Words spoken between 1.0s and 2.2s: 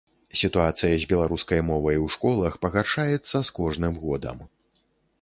з беларускай мовай у